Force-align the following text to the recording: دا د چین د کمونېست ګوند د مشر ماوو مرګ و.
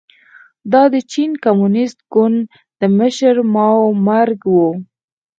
دا 0.71 0.83
د 0.93 0.95
چین 1.11 1.29
د 1.35 1.41
کمونېست 1.45 1.99
ګوند 2.13 2.39
د 2.79 2.81
مشر 2.97 3.35
ماوو 3.53 3.87
مرګ 4.07 4.39
و. 4.49 4.57